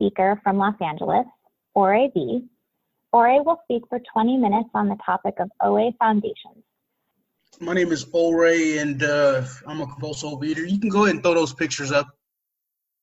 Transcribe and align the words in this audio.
speaker 0.00 0.40
from 0.42 0.56
Los 0.56 0.74
Angeles, 0.80 1.26
Ore 1.74 2.08
B. 2.14 2.44
Ore 3.12 3.44
will 3.44 3.60
speak 3.64 3.82
for 3.88 4.00
20 4.12 4.36
minutes 4.36 4.70
on 4.74 4.88
the 4.88 4.96
topic 5.04 5.34
of 5.40 5.50
OA 5.62 5.92
foundations. 5.98 6.64
My 7.60 7.74
name 7.74 7.92
is 7.92 8.06
Ore, 8.12 8.46
and 8.46 9.02
uh, 9.02 9.44
I'm 9.66 9.80
a 9.80 9.86
compulsive 9.86 10.30
overeater. 10.30 10.68
You 10.68 10.78
can 10.78 10.88
go 10.88 11.04
ahead 11.04 11.16
and 11.16 11.22
throw 11.22 11.34
those 11.34 11.52
pictures 11.52 11.92
up. 11.92 12.08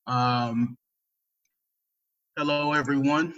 Um, 0.07 0.75
hello, 2.37 2.73
everyone. 2.73 3.33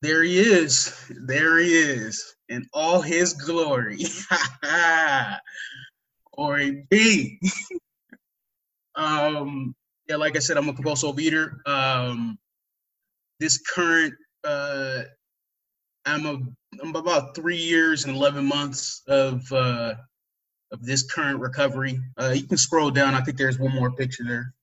There 0.00 0.22
he 0.22 0.40
is. 0.40 0.92
There 1.10 1.58
he 1.58 1.74
is 1.74 2.34
in 2.48 2.66
all 2.72 3.00
his 3.00 3.34
glory. 3.34 3.98
Ore 6.32 6.72
B. 6.90 7.38
um, 8.96 9.74
yeah, 10.08 10.16
like 10.16 10.36
I 10.36 10.40
said, 10.40 10.56
I'm 10.56 10.68
a 10.68 10.74
compulsive 10.74 11.18
eater. 11.20 11.60
Um, 11.66 12.38
this 13.40 13.58
current, 13.58 14.14
uh, 14.44 15.02
I'm 16.04 16.26
a, 16.26 16.38
I'm 16.82 16.96
about 16.96 17.36
three 17.36 17.56
years 17.56 18.04
and 18.04 18.16
11 18.16 18.44
months 18.44 19.02
of, 19.06 19.50
uh, 19.52 19.94
of 20.72 20.84
this 20.84 21.10
current 21.10 21.40
recovery. 21.40 22.00
Uh, 22.20 22.32
you 22.34 22.44
can 22.44 22.56
scroll 22.56 22.90
down. 22.90 23.14
I 23.14 23.20
think 23.20 23.36
there's 23.36 23.58
one 23.58 23.74
more 23.74 23.92
picture 23.92 24.24
there. 24.24 24.54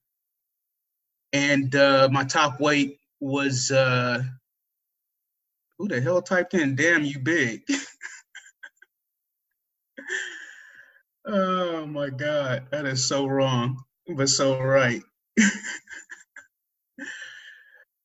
And, 1.32 1.74
uh, 1.74 2.08
my 2.10 2.24
top 2.24 2.60
weight 2.60 2.98
was, 3.20 3.70
uh, 3.70 4.22
who 5.78 5.88
the 5.88 6.00
hell 6.00 6.20
typed 6.20 6.54
in, 6.54 6.76
damn 6.76 7.04
you 7.04 7.18
big? 7.18 7.62
oh 11.26 11.86
my 11.86 12.10
God, 12.10 12.66
that 12.70 12.84
is 12.84 13.08
so 13.08 13.26
wrong, 13.26 13.82
but 14.14 14.28
so 14.28 14.60
right. 14.60 15.02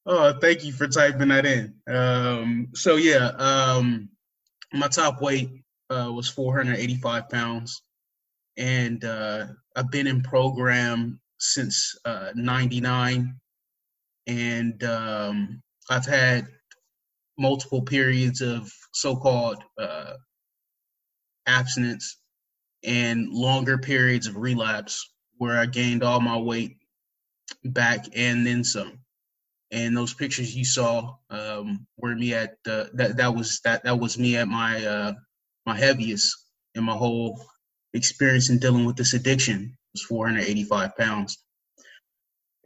oh, 0.05 0.34
thank 0.39 0.63
you 0.63 0.73
for 0.73 0.88
typing 0.88 1.30
that 1.30 1.45
in. 1.45 1.75
Um, 1.88 2.69
so 2.73 2.95
yeah, 2.95 3.31
um, 3.38 4.09
my 4.73 4.88
top 4.88 5.22
weight 5.22 5.50
uh, 5.89 6.11
was 6.14 6.30
485 6.30 7.30
pounds, 7.30 7.81
and 8.58 9.03
uh, 9.03 9.47
I've 9.75 9.92
been 9.92 10.08
in 10.08 10.22
program 10.22 11.19
since 11.39 11.97
uh, 12.05 12.31
'99, 12.36 13.36
and 14.27 14.83
um, 14.83 15.61
I've 15.89 16.05
had 16.05 16.47
multiple 17.38 17.81
periods 17.81 18.42
of 18.42 18.72
so-called 18.94 19.61
uh, 19.77 20.14
abstinence 21.47 22.17
and 22.83 23.30
longer 23.30 23.77
periods 23.77 24.27
of 24.27 24.38
relapse 24.38 25.09
where 25.38 25.59
I 25.59 25.66
gained 25.66 26.03
all 26.03 26.22
my 26.22 26.38
weight 26.38 26.77
back 27.66 28.05
and 28.16 28.45
then 28.45 28.63
some. 28.63 28.99
And 29.71 29.95
those 29.95 30.13
pictures 30.13 30.55
you 30.55 30.63
saw 30.63 31.16
um, 31.30 31.85
were 31.97 32.16
me 32.16 32.33
at 32.33 32.58
uh, 32.67 32.85
that 32.94 33.17
that 33.17 33.33
was 33.33 33.59
that 33.66 33.83
that 33.83 33.99
was 33.99 34.17
me 34.17 34.38
at 34.38 34.47
my 34.47 34.85
uh, 34.85 35.13
my 35.66 35.75
heaviest 35.75 36.36
in 36.75 36.83
my 36.83 36.93
whole 36.93 37.43
experience 37.93 38.49
in 38.49 38.59
dealing 38.59 38.86
with 38.86 38.95
this 38.95 39.13
addiction 39.13 39.63
it 39.63 39.99
was 39.99 40.02
485 40.03 40.95
pounds. 40.97 41.38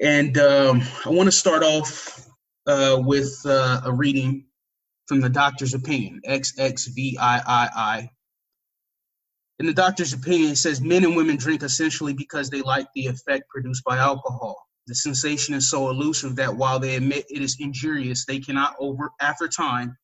And 0.01 0.37
um, 0.37 0.81
I 1.05 1.09
want 1.09 1.27
to 1.27 1.31
start 1.31 1.63
off 1.63 2.25
uh, 2.65 3.01
with 3.03 3.39
uh, 3.45 3.81
a 3.85 3.91
reading 3.91 4.45
from 5.07 5.19
the 5.21 5.29
doctor's 5.29 5.73
opinion, 5.73 6.21
XXVIII. 6.27 8.09
In 9.59 9.65
the 9.65 9.73
doctor's 9.73 10.13
opinion, 10.13 10.51
it 10.51 10.55
says 10.55 10.79
men 10.79 11.03
and 11.03 11.17
women 11.17 11.35
drink 11.35 11.63
essentially 11.63 12.13
because 12.13 12.49
they 12.49 12.61
like 12.61 12.87
the 12.95 13.07
effect 13.07 13.49
produced 13.49 13.83
by 13.83 13.97
alcohol. 13.97 14.55
The 14.89 14.95
sensation 14.95 15.53
is 15.53 15.69
so 15.69 15.91
elusive 15.91 16.35
that 16.37 16.55
while 16.55 16.79
they 16.79 16.95
admit 16.95 17.27
it 17.29 17.43
is 17.43 17.57
injurious, 17.59 18.25
they 18.25 18.39
cannot 18.39 18.75
over 18.79 19.11
after 19.21 19.47
time 19.47 19.95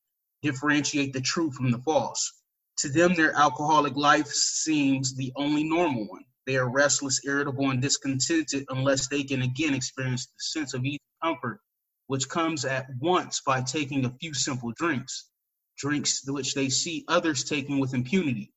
differentiate 0.42 1.12
the 1.12 1.20
true 1.20 1.50
from 1.50 1.72
the 1.72 1.80
false. 1.80 2.40
To 2.78 2.88
them, 2.88 3.14
their 3.14 3.34
alcoholic 3.34 3.96
life 3.96 4.28
seems 4.28 5.12
the 5.16 5.32
only 5.34 5.64
normal 5.64 6.06
one. 6.06 6.24
They 6.46 6.56
are 6.56 6.70
restless, 6.70 7.20
irritable, 7.24 7.68
and 7.70 7.82
discontented 7.82 8.64
unless 8.68 9.08
they 9.08 9.24
can 9.24 9.42
again 9.42 9.74
experience 9.74 10.26
the 10.26 10.32
sense 10.38 10.72
of 10.72 10.84
and 10.84 10.98
comfort, 11.20 11.62
which 12.06 12.28
comes 12.28 12.64
at 12.64 12.86
once 13.00 13.40
by 13.44 13.62
taking 13.62 14.04
a 14.04 14.16
few 14.20 14.34
simple 14.34 14.70
drinks, 14.70 15.30
drinks 15.76 16.24
which 16.28 16.54
they 16.54 16.68
see 16.68 17.04
others 17.08 17.42
taking 17.42 17.80
with 17.80 17.92
impunity. 17.92 18.52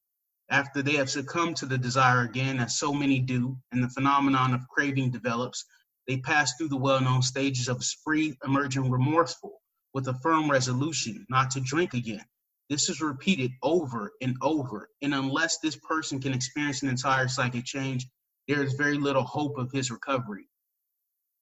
After 0.52 0.84
they 0.84 0.98
have 0.98 1.10
succumbed 1.10 1.56
to 1.58 1.66
the 1.66 1.80
desire 1.80 2.22
again, 2.22 2.60
as 2.60 2.78
so 2.78 2.94
many 2.94 3.20
do, 3.20 3.58
and 3.72 3.84
the 3.84 3.90
phenomenon 3.90 4.54
of 4.54 4.68
craving 4.68 5.10
develops, 5.10 5.66
they 6.10 6.18
pass 6.18 6.56
through 6.56 6.70
the 6.70 6.76
well-known 6.76 7.22
stages 7.22 7.68
of 7.68 7.84
spree, 7.84 8.36
emerging 8.44 8.90
remorseful, 8.90 9.62
with 9.94 10.08
a 10.08 10.14
firm 10.16 10.50
resolution 10.50 11.24
not 11.30 11.52
to 11.52 11.60
drink 11.60 11.94
again. 11.94 12.26
This 12.68 12.90
is 12.90 13.00
repeated 13.00 13.52
over 13.62 14.12
and 14.20 14.36
over, 14.42 14.90
and 15.04 15.14
unless 15.14 15.60
this 15.60 15.76
person 15.76 16.20
can 16.20 16.34
experience 16.34 16.82
an 16.82 16.90
entire 16.90 17.28
psychic 17.28 17.64
change, 17.64 18.08
there 18.48 18.64
is 18.64 18.74
very 18.74 18.98
little 18.98 19.22
hope 19.24 19.60
of 19.60 19.72
his 19.72 19.92
recovery. 19.92 20.48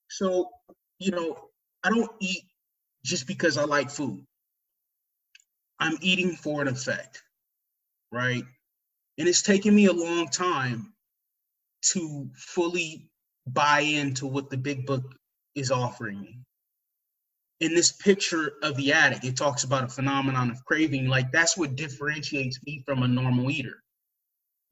So, 0.09 0.49
you 0.99 1.11
know, 1.11 1.37
I 1.85 1.89
don't 1.89 2.11
eat 2.19 2.43
just 3.05 3.25
because 3.25 3.57
I 3.57 3.63
like 3.63 3.89
food. 3.89 4.21
I'm 5.79 5.97
eating 6.01 6.31
for 6.31 6.61
an 6.61 6.67
effect, 6.67 7.23
right? 8.11 8.43
And 9.17 9.29
it's 9.29 9.41
taken 9.41 9.73
me 9.73 9.85
a 9.85 9.93
long 9.93 10.27
time 10.27 10.91
to 11.93 12.29
fully 12.35 13.09
buy 13.53 13.81
into 13.81 14.27
what 14.27 14.49
the 14.49 14.57
big 14.57 14.85
book 14.85 15.03
is 15.55 15.71
offering 15.71 16.21
me. 16.21 16.39
In 17.59 17.73
this 17.73 17.91
picture 17.91 18.53
of 18.61 18.75
the 18.75 18.93
addict, 18.93 19.25
it 19.25 19.35
talks 19.35 19.63
about 19.63 19.83
a 19.83 19.87
phenomenon 19.87 20.51
of 20.51 20.63
craving. 20.65 21.07
Like 21.07 21.31
that's 21.31 21.57
what 21.57 21.75
differentiates 21.75 22.59
me 22.65 22.83
from 22.85 23.03
a 23.03 23.07
normal 23.07 23.49
eater. 23.49 23.81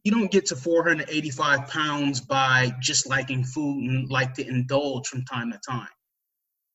You 0.04 0.12
don't 0.12 0.30
get 0.32 0.46
to 0.48 0.56
485 0.56 1.68
pounds 1.68 2.22
by 2.22 2.76
just 2.80 3.10
liking 3.10 3.44
food 3.44 3.90
and 3.90 4.10
like 4.10 4.36
to 4.36 4.48
indulge 4.48 5.08
from 5.08 5.26
time 5.26 5.52
to 5.52 5.60
time. 5.68 5.88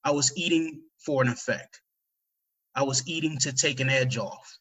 I 0.02 0.10
was 0.10 0.32
eating 0.36 0.82
for 1.04 1.22
an 1.22 1.28
effect. 1.28 1.80
I 2.74 2.82
was 2.82 3.06
eating 3.06 3.38
to 3.38 3.52
take 3.52 3.78
an 3.78 3.88
edge 3.88 4.16
off. 4.16 4.58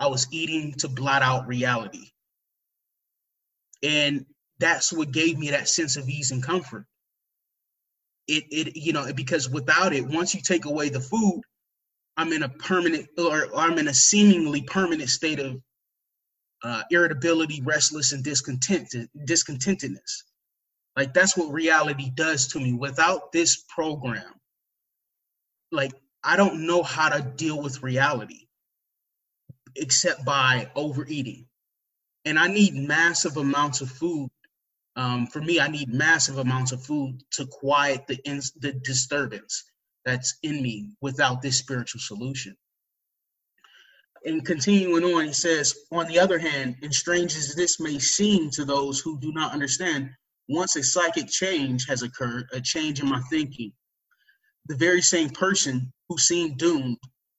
I 0.00 0.06
was 0.06 0.26
eating 0.30 0.72
to 0.78 0.88
blot 0.88 1.22
out 1.22 1.46
reality. 1.46 2.10
And 3.82 4.24
that's 4.60 4.92
what 4.92 5.12
gave 5.12 5.38
me 5.38 5.50
that 5.50 5.68
sense 5.68 5.96
of 5.96 6.08
ease 6.08 6.30
and 6.30 6.42
comfort. 6.42 6.84
It, 8.26 8.44
it, 8.50 8.76
you 8.76 8.92
know, 8.92 9.10
because 9.14 9.48
without 9.48 9.94
it, 9.94 10.06
once 10.06 10.34
you 10.34 10.40
take 10.42 10.66
away 10.66 10.88
the 10.90 11.00
food, 11.00 11.40
I'm 12.16 12.32
in 12.32 12.42
a 12.42 12.48
permanent, 12.48 13.08
or 13.16 13.48
I'm 13.56 13.78
in 13.78 13.88
a 13.88 13.94
seemingly 13.94 14.62
permanent 14.62 15.08
state 15.08 15.38
of 15.38 15.60
uh, 16.62 16.82
irritability, 16.90 17.62
restless, 17.62 18.12
and 18.12 18.24
discontented, 18.24 19.08
discontentedness. 19.24 20.24
Like 20.96 21.14
that's 21.14 21.36
what 21.36 21.52
reality 21.52 22.10
does 22.14 22.48
to 22.48 22.58
me. 22.58 22.72
Without 22.72 23.30
this 23.32 23.64
program, 23.68 24.34
like 25.70 25.92
I 26.24 26.36
don't 26.36 26.66
know 26.66 26.82
how 26.82 27.08
to 27.08 27.22
deal 27.22 27.62
with 27.62 27.82
reality 27.82 28.48
except 29.76 30.24
by 30.24 30.70
overeating. 30.74 31.46
And 32.24 32.38
I 32.38 32.48
need 32.48 32.74
massive 32.74 33.36
amounts 33.36 33.80
of 33.80 33.90
food 33.90 34.28
um, 34.98 35.28
for 35.28 35.40
me, 35.40 35.60
I 35.60 35.68
need 35.68 35.94
massive 35.94 36.38
amounts 36.38 36.72
of 36.72 36.84
food 36.84 37.22
to 37.34 37.46
quiet 37.46 38.08
the, 38.08 38.18
ins- 38.24 38.50
the 38.58 38.72
disturbance 38.72 39.62
that's 40.04 40.36
in 40.42 40.60
me 40.60 40.96
without 41.00 41.40
this 41.40 41.56
spiritual 41.56 42.00
solution. 42.00 42.56
And 44.24 44.44
continuing 44.44 45.04
on, 45.04 45.26
he 45.26 45.32
says, 45.32 45.72
on 45.92 46.08
the 46.08 46.18
other 46.18 46.40
hand, 46.40 46.78
and 46.82 46.92
strange 46.92 47.36
as 47.36 47.54
this 47.54 47.78
may 47.78 48.00
seem 48.00 48.50
to 48.50 48.64
those 48.64 48.98
who 48.98 49.20
do 49.20 49.30
not 49.32 49.52
understand, 49.52 50.10
once 50.48 50.74
a 50.74 50.82
psychic 50.82 51.28
change 51.28 51.86
has 51.86 52.02
occurred, 52.02 52.46
a 52.52 52.60
change 52.60 53.00
in 53.00 53.08
my 53.08 53.20
thinking, 53.30 53.72
the 54.66 54.76
very 54.76 55.00
same 55.00 55.30
person 55.30 55.92
who 56.08 56.18
seemed 56.18 56.58
doomed, 56.58 56.98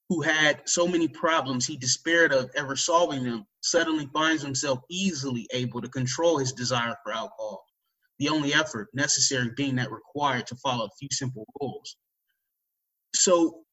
who 0.09 0.21
had 0.21 0.67
so 0.67 0.87
many 0.87 1.07
problems 1.07 1.65
he 1.65 1.77
despaired 1.77 2.33
of 2.33 2.49
ever 2.55 2.75
solving 2.75 3.23
them, 3.23 3.45
suddenly 3.61 4.09
finds 4.11 4.41
himself 4.41 4.79
easily 4.89 5.47
able 5.53 5.81
to 5.81 5.87
control 5.87 6.39
his 6.39 6.51
desire 6.51 6.95
for 7.03 7.13
alcohol, 7.13 7.63
the 8.17 8.29
only 8.29 8.53
effort 8.53 8.89
necessary 8.93 9.51
being 9.55 9.75
that 9.75 9.91
required 9.91 10.47
to 10.47 10.55
follow 10.55 10.85
a 10.85 10.97
few 10.99 11.09
simple 11.11 11.45
rules. 11.61 11.95
So, 13.13 13.63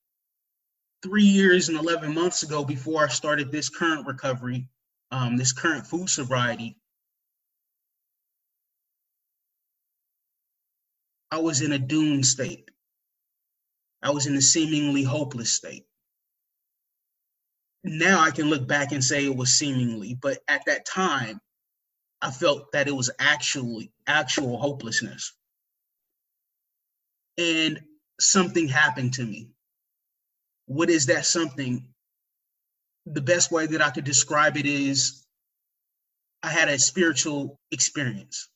three 1.03 1.25
years 1.25 1.71
and 1.71 1.79
11 1.79 2.13
months 2.15 2.43
ago, 2.43 2.65
before 2.65 3.05
I 3.05 3.09
started 3.09 3.51
this 3.51 3.71
current 3.71 4.07
recovery, 4.07 4.69
um, 5.11 5.39
this 5.39 5.53
current 5.53 5.87
food 5.87 6.11
sobriety, 6.11 6.77
I 11.31 11.39
was 11.39 11.63
in 11.63 11.73
a 11.73 11.79
doomed 11.79 12.27
state. 12.27 12.71
I 14.03 14.11
was 14.11 14.27
in 14.27 14.37
a 14.37 14.43
seemingly 14.43 15.03
hopeless 15.03 15.53
state 15.53 15.87
now 17.87 18.21
I 18.21 18.31
can 18.31 18.51
look 18.51 18.67
back 18.69 18.93
and 18.93 19.05
say 19.05 19.25
it 19.27 19.37
was 19.37 19.55
seemingly, 19.55 20.15
but 20.21 20.39
at 20.49 20.63
that 20.67 20.87
time, 20.87 21.41
I 22.23 22.31
felt 22.31 22.73
that 22.73 22.89
it 22.89 22.97
was 22.97 23.11
actually 23.19 23.93
actual 24.07 24.59
hopelessness. 24.59 25.33
And 27.39 27.81
something 28.21 28.69
happened 28.69 29.15
to 29.15 29.25
me. 29.25 29.51
What 30.67 30.91
is 30.91 31.07
that 31.07 31.27
something? 31.27 31.87
The 33.07 33.21
best 33.23 33.53
way 33.53 33.67
that 33.67 33.83
I 33.83 33.91
could 33.91 34.05
describe 34.05 34.57
it 34.57 34.67
is 34.67 35.25
I 36.43 36.51
had 36.51 36.69
a 36.69 36.79
spiritual 36.79 37.61
experience. 37.71 38.49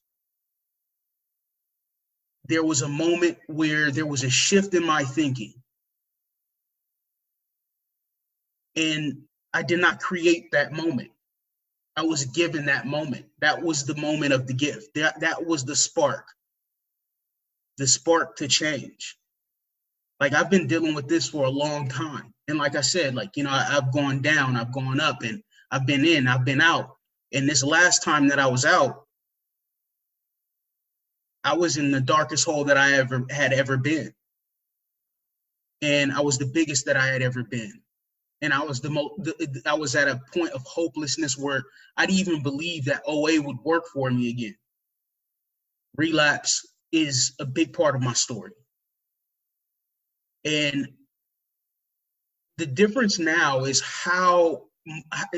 There 2.46 2.64
was 2.64 2.82
a 2.82 2.88
moment 2.88 3.38
where 3.46 3.90
there 3.90 4.06
was 4.06 4.24
a 4.24 4.30
shift 4.30 4.74
in 4.74 4.84
my 4.84 5.04
thinking. 5.04 5.54
And 8.76 9.22
I 9.52 9.62
did 9.62 9.80
not 9.80 10.00
create 10.00 10.52
that 10.52 10.72
moment. 10.72 11.10
I 11.96 12.02
was 12.02 12.24
given 12.26 12.66
that 12.66 12.86
moment. 12.86 13.26
That 13.40 13.62
was 13.62 13.84
the 13.84 13.96
moment 13.96 14.32
of 14.32 14.46
the 14.46 14.54
gift. 14.54 14.94
That, 14.94 15.20
that 15.20 15.44
was 15.44 15.64
the 15.64 15.76
spark, 15.76 16.26
the 17.78 17.86
spark 17.86 18.36
to 18.36 18.48
change. 18.48 19.16
Like 20.20 20.34
I've 20.34 20.50
been 20.50 20.66
dealing 20.66 20.94
with 20.94 21.08
this 21.08 21.28
for 21.28 21.44
a 21.44 21.50
long 21.50 21.88
time. 21.88 22.32
And 22.48 22.58
like 22.58 22.76
I 22.76 22.80
said, 22.80 23.14
like, 23.14 23.36
you 23.36 23.44
know, 23.44 23.50
I, 23.50 23.76
I've 23.76 23.92
gone 23.92 24.22
down, 24.22 24.56
I've 24.56 24.72
gone 24.72 25.00
up, 25.00 25.22
and 25.22 25.42
I've 25.70 25.86
been 25.86 26.04
in, 26.04 26.28
I've 26.28 26.44
been 26.44 26.60
out. 26.60 26.96
And 27.32 27.48
this 27.48 27.64
last 27.64 28.02
time 28.02 28.28
that 28.28 28.38
I 28.38 28.46
was 28.46 28.64
out, 28.64 29.04
I 31.42 31.56
was 31.56 31.76
in 31.76 31.90
the 31.90 32.00
darkest 32.00 32.44
hole 32.44 32.64
that 32.64 32.76
I 32.76 32.94
ever 32.94 33.24
had 33.30 33.52
ever 33.52 33.76
been. 33.76 34.12
And 35.80 36.12
I 36.12 36.20
was 36.20 36.38
the 36.38 36.46
biggest 36.46 36.86
that 36.86 36.96
I 36.96 37.06
had 37.06 37.22
ever 37.22 37.42
been. 37.42 37.80
And 38.42 38.52
I 38.54 38.62
was 38.62 38.80
the 38.80 38.90
most, 38.90 39.30
I 39.66 39.74
was 39.74 39.94
at 39.96 40.08
a 40.08 40.20
point 40.32 40.52
of 40.52 40.62
hopelessness 40.62 41.36
where 41.36 41.62
I'd 41.96 42.10
even 42.10 42.42
believe 42.42 42.86
that 42.86 43.02
OA 43.06 43.40
would 43.40 43.58
work 43.64 43.84
for 43.92 44.10
me 44.10 44.30
again. 44.30 44.56
Relapse 45.96 46.66
is 46.92 47.34
a 47.38 47.44
big 47.44 47.72
part 47.72 47.94
of 47.94 48.02
my 48.02 48.14
story. 48.14 48.52
And 50.44 50.88
the 52.56 52.66
difference 52.66 53.18
now 53.18 53.64
is 53.64 53.80
how 53.80 54.64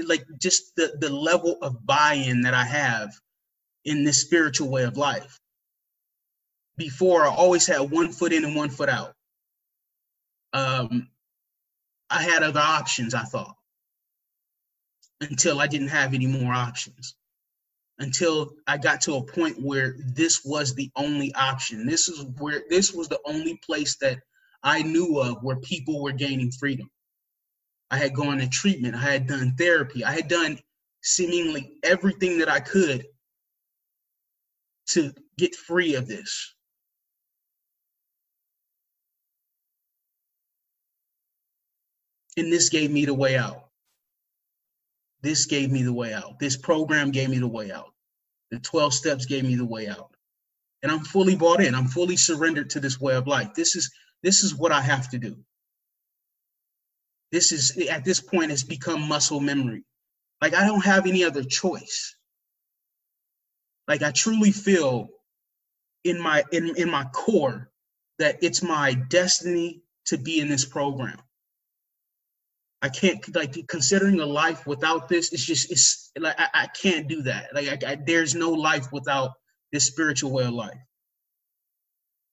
like 0.06 0.24
just 0.40 0.74
the 0.76 0.96
the 1.00 1.10
level 1.10 1.58
of 1.62 1.84
buy-in 1.84 2.42
that 2.42 2.54
I 2.54 2.64
have 2.64 3.12
in 3.84 4.04
this 4.04 4.20
spiritual 4.20 4.68
way 4.68 4.84
of 4.84 4.96
life. 4.96 5.38
Before 6.76 7.24
I 7.24 7.28
always 7.28 7.66
had 7.66 7.90
one 7.90 8.12
foot 8.12 8.32
in 8.32 8.44
and 8.44 8.56
one 8.56 8.70
foot 8.70 8.88
out. 8.88 9.12
Um, 10.52 11.08
I 12.12 12.22
had 12.22 12.42
other 12.42 12.60
options, 12.60 13.14
I 13.14 13.22
thought, 13.22 13.56
until 15.22 15.60
I 15.60 15.66
didn't 15.66 15.88
have 15.88 16.12
any 16.12 16.26
more 16.26 16.52
options. 16.52 17.16
Until 17.98 18.54
I 18.66 18.78
got 18.78 19.00
to 19.02 19.14
a 19.14 19.24
point 19.24 19.62
where 19.62 19.96
this 19.98 20.44
was 20.44 20.74
the 20.74 20.90
only 20.96 21.34
option. 21.34 21.86
This 21.86 22.08
is 22.08 22.24
where 22.38 22.64
this 22.68 22.92
was 22.92 23.08
the 23.08 23.20
only 23.24 23.58
place 23.64 23.96
that 23.98 24.20
I 24.62 24.82
knew 24.82 25.20
of 25.20 25.42
where 25.42 25.56
people 25.56 26.02
were 26.02 26.12
gaining 26.12 26.52
freedom. 26.52 26.90
I 27.90 27.98
had 27.98 28.14
gone 28.14 28.38
to 28.38 28.48
treatment, 28.48 28.94
I 28.94 29.10
had 29.12 29.26
done 29.26 29.54
therapy, 29.56 30.04
I 30.04 30.12
had 30.12 30.28
done 30.28 30.58
seemingly 31.02 31.78
everything 31.82 32.38
that 32.38 32.48
I 32.48 32.60
could 32.60 33.06
to 34.88 35.12
get 35.38 35.54
free 35.54 35.94
of 35.94 36.08
this. 36.08 36.54
And 42.36 42.52
this 42.52 42.68
gave 42.68 42.90
me 42.90 43.04
the 43.04 43.14
way 43.14 43.36
out. 43.36 43.68
This 45.22 45.46
gave 45.46 45.70
me 45.70 45.82
the 45.82 45.92
way 45.92 46.12
out. 46.12 46.38
This 46.38 46.56
program 46.56 47.10
gave 47.10 47.28
me 47.28 47.38
the 47.38 47.48
way 47.48 47.70
out. 47.70 47.92
The 48.50 48.58
12 48.58 48.92
steps 48.92 49.26
gave 49.26 49.44
me 49.44 49.54
the 49.54 49.64
way 49.64 49.88
out. 49.88 50.14
And 50.82 50.90
I'm 50.90 51.00
fully 51.00 51.36
bought 51.36 51.62
in. 51.62 51.74
I'm 51.74 51.86
fully 51.86 52.16
surrendered 52.16 52.70
to 52.70 52.80
this 52.80 53.00
way 53.00 53.14
of 53.14 53.26
life. 53.26 53.54
This 53.54 53.76
is 53.76 53.90
this 54.22 54.42
is 54.42 54.54
what 54.54 54.72
I 54.72 54.80
have 54.80 55.10
to 55.10 55.18
do. 55.18 55.36
This 57.30 57.52
is 57.52 57.76
at 57.88 58.04
this 58.04 58.20
point 58.20 58.52
it's 58.52 58.64
become 58.64 59.08
muscle 59.08 59.40
memory. 59.40 59.84
Like 60.40 60.54
I 60.54 60.66
don't 60.66 60.84
have 60.84 61.06
any 61.06 61.24
other 61.24 61.44
choice. 61.44 62.16
Like 63.86 64.02
I 64.02 64.10
truly 64.10 64.50
feel 64.50 65.08
in 66.04 66.20
my 66.20 66.42
in, 66.52 66.76
in 66.76 66.90
my 66.90 67.04
core 67.04 67.70
that 68.18 68.42
it's 68.42 68.62
my 68.62 68.94
destiny 68.94 69.82
to 70.06 70.18
be 70.18 70.40
in 70.40 70.48
this 70.48 70.64
program. 70.64 71.18
I 72.82 72.88
can't 72.88 73.34
like 73.34 73.56
considering 73.68 74.20
a 74.20 74.26
life 74.26 74.66
without 74.66 75.08
this. 75.08 75.32
It's 75.32 75.44
just 75.44 75.70
it's 75.70 76.10
like 76.18 76.34
I, 76.38 76.48
I 76.52 76.66
can't 76.66 77.06
do 77.06 77.22
that. 77.22 77.54
Like 77.54 77.84
I, 77.84 77.92
I, 77.92 77.94
there's 77.94 78.34
no 78.34 78.50
life 78.50 78.90
without 78.92 79.30
this 79.70 79.86
spiritual 79.86 80.32
way 80.32 80.44
of 80.44 80.52
life. 80.52 80.78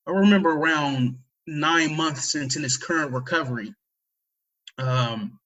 I 0.08 0.12
remember 0.12 0.50
around 0.50 1.20
nine 1.46 1.96
months 1.96 2.34
into 2.34 2.60
this 2.60 2.78
current 2.78 3.14
recovery, 3.14 3.74
um, 4.80 5.40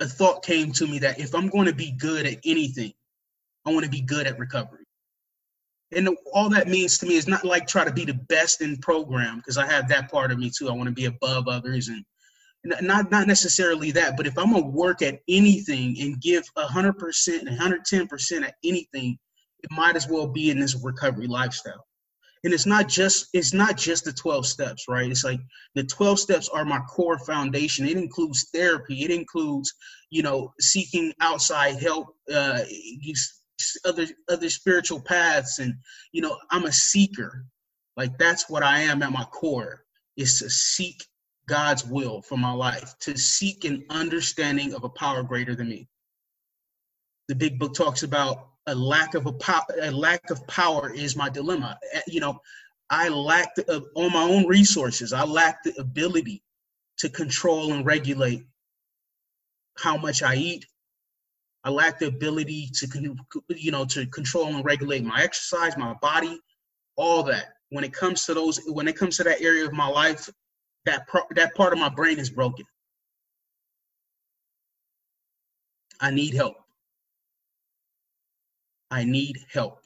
a 0.00 0.06
thought 0.06 0.44
came 0.44 0.72
to 0.72 0.86
me 0.88 0.98
that 0.98 1.20
if 1.20 1.34
I'm 1.34 1.48
going 1.48 1.66
to 1.66 1.74
be 1.74 1.92
good 1.92 2.26
at 2.26 2.38
anything, 2.44 2.92
I 3.64 3.70
want 3.70 3.84
to 3.84 3.90
be 3.90 4.00
good 4.00 4.26
at 4.26 4.38
recovery. 4.40 4.84
And 5.92 6.08
all 6.32 6.48
that 6.50 6.68
means 6.68 6.98
to 6.98 7.06
me 7.06 7.14
is 7.14 7.28
not 7.28 7.44
like 7.44 7.66
try 7.66 7.84
to 7.84 7.92
be 7.92 8.04
the 8.04 8.14
best 8.14 8.60
in 8.60 8.78
program 8.78 9.36
because 9.36 9.58
I 9.58 9.66
have 9.66 9.88
that 9.88 10.10
part 10.10 10.32
of 10.32 10.38
me 10.38 10.50
too. 10.50 10.68
I 10.68 10.72
want 10.72 10.88
to 10.88 10.94
be 10.94 11.06
above 11.06 11.46
others 11.46 11.88
and 11.88 12.04
not 12.64 13.10
not 13.10 13.26
necessarily 13.26 13.90
that, 13.92 14.16
but 14.16 14.26
if 14.26 14.38
I'm 14.38 14.52
gonna 14.52 14.66
work 14.66 15.02
at 15.02 15.20
anything 15.28 15.96
and 16.00 16.20
give 16.20 16.44
hundred 16.56 16.98
percent, 16.98 17.48
hundred 17.48 17.84
ten 17.84 18.06
percent 18.06 18.44
at 18.44 18.54
anything, 18.64 19.18
it 19.62 19.70
might 19.70 19.96
as 19.96 20.08
well 20.08 20.26
be 20.26 20.50
in 20.50 20.60
this 20.60 20.76
recovery 20.82 21.26
lifestyle. 21.26 21.86
And 22.44 22.54
it's 22.54 22.66
not 22.66 22.88
just 22.88 23.28
it's 23.32 23.52
not 23.52 23.76
just 23.76 24.04
the 24.04 24.12
12 24.12 24.46
steps 24.46 24.86
right? 24.88 25.10
It's 25.10 25.24
like 25.24 25.40
the 25.74 25.84
12 25.84 26.18
steps 26.18 26.48
are 26.48 26.64
my 26.64 26.80
core 26.80 27.18
foundation. 27.18 27.86
It 27.86 27.98
includes 27.98 28.48
therapy. 28.52 29.04
It 29.04 29.10
includes 29.10 29.72
you 30.10 30.22
know 30.22 30.52
seeking 30.60 31.12
outside 31.20 31.76
help 31.80 32.14
uh 32.32 32.60
other 33.84 34.06
other 34.30 34.48
spiritual 34.48 35.00
paths 35.00 35.58
and 35.58 35.74
you 36.12 36.22
know 36.22 36.36
i'm 36.50 36.64
a 36.64 36.72
seeker. 36.72 37.44
Like 37.96 38.18
that's 38.18 38.50
what 38.50 38.62
i 38.62 38.80
am 38.80 39.02
at 39.02 39.12
my 39.12 39.24
core 39.24 39.84
is 40.16 40.38
to 40.40 40.50
seek 40.50 41.02
god's 41.50 41.84
will 41.84 42.22
for 42.22 42.38
my 42.38 42.52
life 42.52 42.94
to 42.98 43.16
seek 43.16 43.64
an 43.64 43.84
understanding 43.90 44.72
of 44.74 44.84
a 44.84 44.88
power 44.88 45.22
greater 45.22 45.54
than 45.54 45.68
me 45.68 45.88
the 47.28 47.34
big 47.34 47.58
book 47.58 47.74
talks 47.74 48.02
about 48.02 48.50
a 48.66 48.74
lack 48.74 49.14
of 49.14 49.26
a, 49.26 49.32
po- 49.32 49.60
a 49.80 49.90
lack 49.90 50.30
of 50.30 50.46
power 50.46 50.92
is 50.92 51.16
my 51.16 51.28
dilemma. 51.28 51.78
Eh, 51.92 52.00
you 52.06 52.20
know, 52.20 52.40
I 52.90 53.08
lack 53.08 53.50
uh, 53.68 53.80
on 53.94 54.12
my 54.12 54.22
own 54.22 54.46
resources. 54.46 55.12
I 55.12 55.24
lack 55.24 55.62
the 55.62 55.74
ability 55.78 56.42
to 56.98 57.08
control 57.08 57.72
and 57.72 57.86
regulate 57.86 58.44
how 59.78 59.96
much 59.96 60.22
I 60.22 60.34
eat. 60.34 60.66
I 61.64 61.70
lack 61.70 61.98
the 61.98 62.06
ability 62.06 62.70
to, 62.74 63.16
you 63.48 63.70
know, 63.70 63.84
to 63.86 64.06
control 64.06 64.46
and 64.46 64.64
regulate 64.64 65.04
my 65.04 65.22
exercise, 65.22 65.76
my 65.76 65.94
body, 65.94 66.40
all 66.96 67.22
that. 67.24 67.54
When 67.68 67.84
it 67.84 67.92
comes 67.92 68.26
to 68.26 68.34
those, 68.34 68.60
when 68.66 68.88
it 68.88 68.96
comes 68.96 69.16
to 69.18 69.24
that 69.24 69.40
area 69.40 69.64
of 69.64 69.72
my 69.72 69.86
life, 69.86 70.28
that 70.86 71.08
pro- 71.08 71.22
that 71.36 71.54
part 71.56 71.72
of 71.74 71.80
my 71.80 71.90
brain 71.90 72.18
is 72.20 72.30
broken. 72.30 72.66
I 76.00 76.10
need 76.12 76.34
help. 76.34 76.56
I 78.90 79.04
need 79.04 79.38
help. 79.52 79.80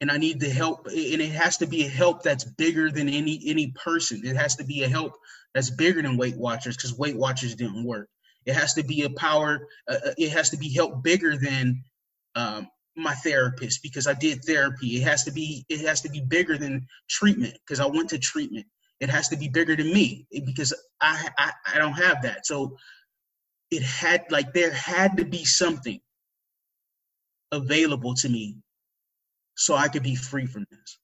And 0.00 0.10
I 0.12 0.18
need 0.18 0.40
the 0.40 0.50
help, 0.50 0.86
and 0.88 0.96
it 1.22 1.32
has 1.32 1.58
to 1.58 1.66
be 1.66 1.84
a 1.86 1.88
help 1.88 2.22
that's 2.22 2.44
bigger 2.44 2.90
than 2.90 3.08
any 3.08 3.40
any 3.46 3.72
person. 3.72 4.22
It 4.24 4.36
has 4.36 4.56
to 4.56 4.64
be 4.64 4.84
a 4.84 4.88
help 4.88 5.14
that's 5.54 5.70
bigger 5.70 6.02
than 6.02 6.18
Weight 6.18 6.36
Watchers 6.36 6.76
because 6.76 6.96
Weight 6.98 7.16
Watchers 7.16 7.56
didn't 7.56 7.84
work. 7.84 8.08
It 8.46 8.54
has 8.54 8.74
to 8.74 8.84
be 8.84 9.04
a 9.04 9.10
power. 9.10 9.68
Uh, 9.88 9.96
uh, 10.06 10.12
it 10.18 10.32
has 10.32 10.50
to 10.50 10.58
be 10.58 10.72
help 10.74 11.02
bigger 11.02 11.36
than 11.38 11.82
um, 12.36 12.68
my 12.96 13.14
therapist 13.14 13.82
because 13.82 14.06
I 14.06 14.14
did 14.14 14.44
therapy. 14.44 14.98
It 14.98 15.04
has 15.04 15.24
to 15.24 15.32
be. 15.32 15.66
It 15.68 15.80
has 15.86 16.02
to 16.02 16.10
be 16.10 16.20
bigger 16.20 16.58
than 16.58 16.86
treatment 17.10 17.54
because 17.66 17.80
I 17.80 17.86
went 17.86 18.10
to 18.10 18.18
treatment. 18.18 18.66
It 19.00 19.10
has 19.10 19.28
to 19.28 19.36
be 19.36 19.48
bigger 19.48 19.76
than 19.76 19.92
me 19.92 20.26
eh, 20.34 20.40
because 20.44 20.74
I, 21.00 21.28
I 21.38 21.52
I 21.74 21.78
don't 21.78 21.92
have 21.92 22.22
that. 22.22 22.46
So 22.46 22.76
it 23.70 23.82
had 23.82 24.24
like 24.30 24.52
there 24.52 24.72
had 24.72 25.16
to 25.18 25.24
be 25.24 25.44
something 25.44 26.00
available 27.52 28.14
to 28.14 28.28
me 28.28 28.56
so 29.56 29.74
I 29.74 29.88
could 29.88 30.02
be 30.02 30.14
free 30.14 30.46
from 30.46 30.66
this. 30.70 30.98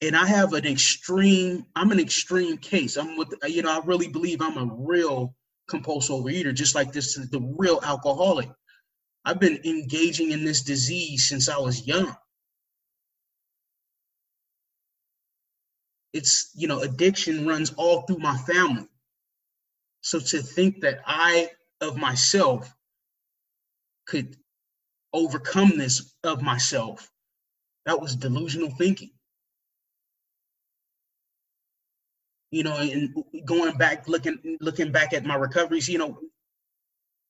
And 0.00 0.16
I 0.16 0.26
have 0.26 0.52
an 0.52 0.66
extreme, 0.66 1.64
I'm 1.74 1.90
an 1.90 2.00
extreme 2.00 2.58
case. 2.58 2.96
I'm 2.96 3.16
with, 3.16 3.34
uh, 3.42 3.46
you 3.48 3.62
know, 3.62 3.70
I 3.72 3.84
really 3.84 4.08
believe 4.08 4.40
I'm 4.40 4.56
a 4.56 4.74
real 4.76 5.34
compulsive 5.68 6.16
overeater, 6.16 6.54
just 6.54 6.74
like 6.74 6.92
this 6.92 7.16
is 7.16 7.30
the 7.30 7.40
real 7.58 7.80
alcoholic. 7.82 8.48
I've 9.24 9.40
been 9.40 9.60
engaging 9.64 10.30
in 10.30 10.44
this 10.44 10.62
disease 10.62 11.28
since 11.28 11.48
I 11.48 11.58
was 11.58 11.86
young. 11.86 12.14
It's, 16.18 16.50
you 16.56 16.68
know, 16.68 16.80
addiction 16.80 17.46
runs 17.46 17.72
all 17.76 18.02
through 18.02 18.18
my 18.18 18.36
family. 18.38 18.88
So 20.02 20.20
to 20.20 20.42
think 20.42 20.82
that 20.82 21.00
I, 21.06 21.50
of 21.80 21.96
myself, 21.96 22.72
could 24.06 24.36
overcome 25.12 25.78
this 25.78 26.14
of 26.24 26.42
myself. 26.42 27.10
That 27.86 28.00
was 28.00 28.16
delusional 28.16 28.70
thinking. 28.70 29.10
you 32.50 32.62
know, 32.62 32.76
and 32.76 33.14
going 33.44 33.76
back, 33.76 34.08
looking 34.08 34.58
looking 34.60 34.92
back 34.92 35.12
at 35.12 35.24
my 35.24 35.36
recoveries, 35.36 35.88
you 35.88 35.98
know, 35.98 36.18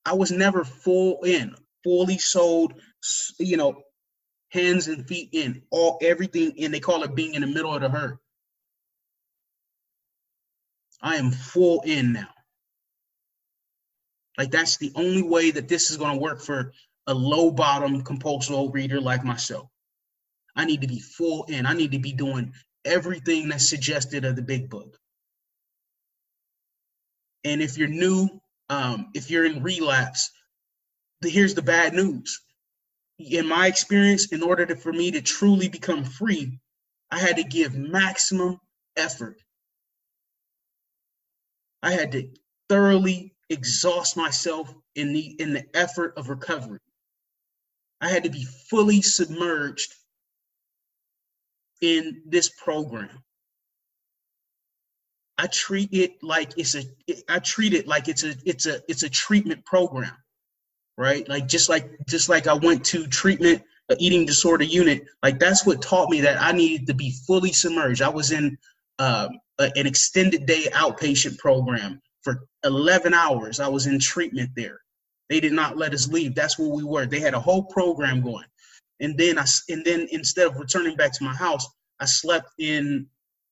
I 0.05 0.15
was 0.15 0.31
never 0.31 0.65
full 0.65 1.23
in, 1.25 1.55
fully 1.85 2.19
sold, 2.19 2.75
you 3.39 3.57
know, 3.57 3.83
hands 4.51 4.89
and 4.89 5.07
feet 5.07 5.31
in, 5.33 5.63
all 5.71 5.99
everything 6.03 6.55
and 6.61 6.73
They 6.73 6.81
call 6.81 7.03
it 7.03 7.15
being 7.15 7.35
in 7.35 7.43
the 7.43 7.49
middle 7.49 7.75
of 7.75 7.83
the 7.83 7.91
herd. 7.91 8.19
I 11.01 11.17
am 11.17 11.31
full 11.31 11.83
in 11.83 12.13
now. 12.13 12.29
Like 14.37 14.51
that's 14.51 14.77
the 14.77 14.93
only 14.95 15.23
way 15.23 15.51
that 15.51 15.69
this 15.69 15.91
is 15.91 15.97
going 15.97 16.15
to 16.15 16.23
work 16.23 16.41
for 16.41 16.73
a 17.07 17.15
low 17.15 17.51
bottom 17.51 18.03
compulsive 18.03 18.73
reader 18.73 19.01
like 19.01 19.25
myself. 19.25 19.69
I 20.55 20.65
need 20.65 20.83
to 20.83 20.89
be 20.89 21.01
full 21.01 21.45
in. 21.45 21.67
I 21.67 21.73
need 21.73 21.93
to 21.93 21.99
be 21.99 22.13
doing 22.13 22.53
everything 22.85 23.49
that's 23.49 23.69
suggested 23.69 24.25
of 24.25 24.37
the 24.37 24.43
big 24.43 24.71
book. 24.71 24.99
And 27.45 27.63
if 27.63 27.79
you're 27.79 27.89
new, 27.89 28.29
um, 28.69 29.11
if 29.15 29.31
you're 29.31 29.45
in 29.45 29.63
relapse, 29.63 30.31
the, 31.21 31.31
here's 31.31 31.55
the 31.55 31.63
bad 31.63 31.95
news. 31.95 32.41
In 33.19 33.47
my 33.47 33.67
experience, 33.67 34.33
in 34.33 34.43
order 34.43 34.67
to, 34.67 34.77
for 34.77 34.93
me 34.93 35.11
to 35.13 35.23
truly 35.23 35.69
become 35.69 36.05
free, 36.05 36.59
I 37.11 37.19
had 37.19 37.37
to 37.37 37.45
give 37.45 37.75
maximum 37.75 38.61
effort. 38.97 39.41
I 41.83 41.93
had 41.93 42.13
to 42.13 42.29
thoroughly 42.69 43.35
exhaust 43.51 44.17
myself 44.17 44.73
in 44.95 45.13
the 45.13 45.37
in 45.39 45.53
the 45.53 45.65
effort 45.75 46.15
of 46.17 46.29
recovery. 46.29 46.81
I 48.01 48.09
had 48.09 48.25
to 48.25 48.31
be 48.31 48.45
fully 48.45 49.03
submerged 49.03 49.95
in 51.81 52.23
this 52.27 52.49
program. 52.49 53.23
I 55.37 55.47
treat 55.47 55.91
it 55.93 56.23
like 56.23 56.53
it's 56.57 56.75
a 56.75 56.83
I 57.29 57.39
treat 57.39 57.75
it 57.75 57.87
like 57.87 58.09
it's 58.09 58.25
a 58.25 58.35
it's 58.45 58.67
a 58.67 58.81
it's 58.89 59.05
a 59.05 59.09
treatment 59.09 59.65
program. 59.65 60.17
Right? 60.97 61.29
Like 61.29 61.47
just 61.47 61.69
like 61.69 61.91
just 62.09 62.29
like 62.29 62.49
I 62.49 62.55
went 62.55 62.85
to 62.87 63.07
treatment 63.07 63.63
eating 63.99 64.27
disorder 64.27 64.65
unit, 64.65 65.07
like 65.23 65.39
that's 65.39 65.65
what 65.65 65.81
taught 65.81 66.11
me 66.11 66.21
that 66.23 66.43
I 66.43 66.53
needed 66.53 66.89
to 66.89 66.95
be 66.95 67.13
fully 67.27 67.53
submerged. 67.53 68.03
I 68.03 68.09
was 68.09 68.33
in 68.33 68.59
uh, 68.99 69.29
an 69.59 69.87
extended 69.87 70.47
day 70.47 70.67
outpatient 70.73 71.39
program 71.39 72.01
for 72.23 72.45
11 72.65 73.15
hours. 73.15 73.61
I 73.61 73.69
was 73.69 73.87
in 73.87 73.99
treatment 73.99 74.51
there. 74.57 74.81
They 75.29 75.41
did 75.41 75.53
not 75.53 75.77
let 75.77 75.93
us 75.93 76.09
leave. 76.09 76.35
That's 76.35 76.59
where 76.59 76.69
we 76.69 76.85
were. 76.85 77.07
They 77.07 77.21
had 77.21 77.35
a 77.35 77.41
whole 77.41 77.65
program 77.65 78.23
going. 78.23 78.47
And 79.01 79.17
then 79.17 79.39
I 79.39 79.45
and 79.69 79.85
then 79.85 80.09
instead 80.11 80.47
of 80.47 80.57
returning 80.57 80.97
back 80.97 81.13
to 81.13 81.25
my 81.25 81.35
house, 81.35 81.67
I 82.01 82.07
slept 82.07 82.51
in 82.59 83.07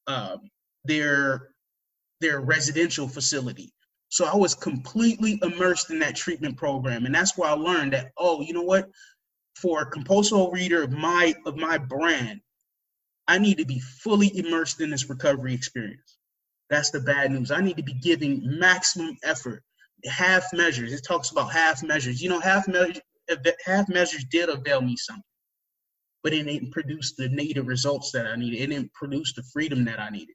uh, 0.06 0.38
their 0.84 1.50
their 2.20 2.40
residential 2.40 3.06
facility. 3.06 3.72
So 4.08 4.24
I 4.24 4.34
was 4.34 4.54
completely 4.54 5.38
immersed 5.42 5.90
in 5.90 5.98
that 6.00 6.16
treatment 6.16 6.56
program, 6.56 7.06
and 7.06 7.14
that's 7.14 7.36
where 7.36 7.50
I 7.50 7.54
learned 7.54 7.92
that 7.92 8.12
oh, 8.18 8.40
you 8.40 8.52
know 8.54 8.62
what? 8.62 8.88
For 9.56 9.82
a 9.82 9.90
compulsive 9.90 10.52
reader 10.52 10.82
of 10.82 10.92
my 10.92 11.34
of 11.44 11.56
my 11.56 11.78
brand, 11.78 12.40
I 13.28 13.38
need 13.38 13.58
to 13.58 13.64
be 13.64 13.80
fully 13.80 14.36
immersed 14.36 14.80
in 14.80 14.90
this 14.90 15.08
recovery 15.08 15.54
experience. 15.54 16.18
That's 16.70 16.90
the 16.90 17.00
bad 17.00 17.30
news. 17.30 17.50
I 17.50 17.60
need 17.60 17.76
to 17.76 17.82
be 17.82 17.94
giving 17.94 18.40
maximum 18.58 19.16
effort, 19.24 19.62
half 20.04 20.52
measures. 20.52 20.92
It 20.92 21.04
talks 21.04 21.30
about 21.30 21.52
half 21.52 21.82
measures. 21.82 22.22
You 22.22 22.28
know, 22.28 22.40
half 22.40 22.68
measures 22.68 23.00
half 23.64 23.88
measures 23.88 24.24
did 24.24 24.48
avail 24.48 24.80
me 24.80 24.96
something, 24.96 25.22
but 26.22 26.32
it 26.32 26.44
didn't 26.44 26.70
produce 26.70 27.14
the 27.14 27.28
needed 27.28 27.66
results 27.66 28.12
that 28.12 28.26
I 28.26 28.36
needed. 28.36 28.60
It 28.60 28.66
didn't 28.68 28.92
produce 28.92 29.32
the 29.32 29.42
freedom 29.52 29.84
that 29.86 30.00
I 30.00 30.10
needed. 30.10 30.34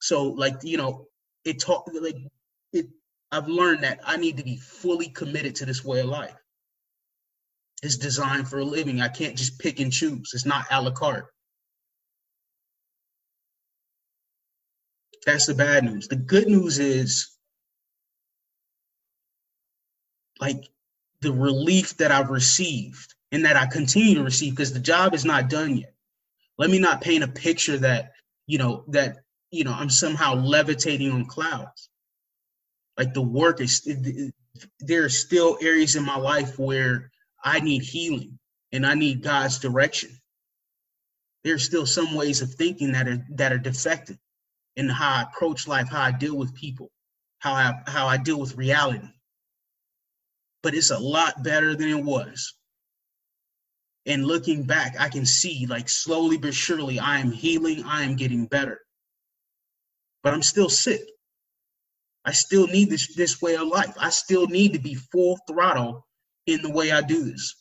So, 0.00 0.24
like 0.24 0.54
you 0.62 0.76
know, 0.76 1.06
it 1.44 1.60
taught 1.60 1.92
like 1.92 2.16
it. 2.72 2.86
I've 3.30 3.48
learned 3.48 3.82
that 3.82 4.00
I 4.04 4.16
need 4.16 4.38
to 4.38 4.44
be 4.44 4.56
fully 4.56 5.08
committed 5.08 5.54
to 5.56 5.66
this 5.66 5.84
way 5.84 6.00
of 6.00 6.06
life. 6.06 6.34
It's 7.82 7.96
designed 7.96 8.48
for 8.48 8.58
a 8.58 8.64
living. 8.64 9.00
I 9.00 9.08
can't 9.08 9.36
just 9.36 9.58
pick 9.58 9.80
and 9.80 9.92
choose. 9.92 10.30
It's 10.34 10.46
not 10.46 10.66
a 10.70 10.82
la 10.82 10.90
carte. 10.90 11.26
That's 15.26 15.46
the 15.46 15.54
bad 15.54 15.84
news. 15.84 16.08
The 16.08 16.16
good 16.16 16.48
news 16.48 16.78
is 16.78 17.36
like 20.40 20.68
the 21.20 21.32
relief 21.32 21.96
that 21.98 22.10
I've 22.10 22.30
received 22.30 23.14
and 23.32 23.44
that 23.44 23.56
I 23.56 23.66
continue 23.66 24.14
to 24.14 24.22
receive 24.22 24.54
because 24.54 24.72
the 24.72 24.78
job 24.78 25.14
is 25.14 25.24
not 25.24 25.50
done 25.50 25.76
yet. 25.76 25.92
Let 26.56 26.70
me 26.70 26.78
not 26.78 27.00
paint 27.00 27.24
a 27.24 27.28
picture 27.28 27.76
that, 27.78 28.12
you 28.46 28.58
know, 28.58 28.84
that, 28.88 29.18
you 29.50 29.64
know, 29.64 29.72
I'm 29.72 29.90
somehow 29.90 30.34
levitating 30.34 31.10
on 31.12 31.26
clouds. 31.26 31.90
Like 32.96 33.14
the 33.14 33.22
work 33.22 33.60
is, 33.60 33.86
there 34.80 35.04
are 35.04 35.08
still 35.08 35.58
areas 35.60 35.94
in 35.94 36.04
my 36.04 36.16
life 36.16 36.58
where 36.58 37.10
I 37.42 37.60
need 37.60 37.82
healing 37.82 38.38
and 38.72 38.86
I 38.86 38.94
need 38.94 39.22
God's 39.22 39.58
direction. 39.58 40.10
There's 41.44 41.64
still 41.64 41.86
some 41.86 42.14
ways 42.14 42.42
of 42.42 42.52
thinking 42.54 42.92
that 42.92 43.08
are 43.08 43.24
that 43.36 43.52
are 43.52 43.58
defective 43.58 44.18
in 44.76 44.88
how 44.88 45.16
I 45.16 45.22
approach 45.22 45.68
life, 45.68 45.88
how 45.88 46.02
I 46.02 46.12
deal 46.12 46.36
with 46.36 46.54
people, 46.54 46.90
how 47.38 47.52
I 47.54 47.80
how 47.86 48.06
I 48.06 48.16
deal 48.16 48.38
with 48.40 48.56
reality. 48.56 49.08
But 50.62 50.74
it's 50.74 50.90
a 50.90 50.98
lot 50.98 51.42
better 51.42 51.74
than 51.76 51.88
it 51.88 52.04
was. 52.04 52.54
And 54.06 54.26
looking 54.26 54.64
back, 54.64 54.96
I 54.98 55.08
can 55.08 55.26
see 55.26 55.66
like 55.66 55.88
slowly 55.88 56.38
but 56.38 56.54
surely 56.54 56.98
I 56.98 57.18
am 57.20 57.30
healing, 57.30 57.84
I 57.84 58.02
am 58.02 58.16
getting 58.16 58.46
better. 58.46 58.80
But 60.22 60.34
I'm 60.34 60.42
still 60.42 60.68
sick. 60.68 61.02
I 62.24 62.32
still 62.32 62.66
need 62.66 62.90
this 62.90 63.14
this 63.14 63.40
way 63.40 63.56
of 63.56 63.68
life. 63.68 63.94
I 63.98 64.10
still 64.10 64.46
need 64.48 64.72
to 64.72 64.80
be 64.80 64.94
full 64.94 65.38
throttle 65.48 66.07
in 66.48 66.62
the 66.62 66.70
way 66.70 66.90
I 66.90 67.02
do 67.02 67.24
this. 67.24 67.54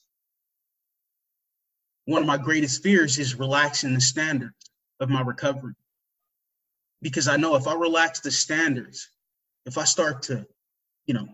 One 2.05 2.21
of 2.21 2.27
my 2.27 2.37
greatest 2.37 2.81
fears 2.81 3.19
is 3.19 3.35
relaxing 3.35 3.93
the 3.93 3.99
standards 3.99 4.55
of 5.01 5.09
my 5.09 5.21
recovery 5.21 5.73
because 7.01 7.27
I 7.27 7.35
know 7.35 7.55
if 7.55 7.67
I 7.67 7.73
relax 7.73 8.21
the 8.21 8.31
standards, 8.31 9.09
if 9.65 9.77
I 9.77 9.83
start 9.83 10.23
to, 10.23 10.47
you 11.05 11.13
know, 11.13 11.27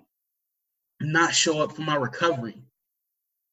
not 0.99 1.35
show 1.35 1.61
up 1.61 1.73
for 1.73 1.83
my 1.83 1.95
recovery 1.95 2.57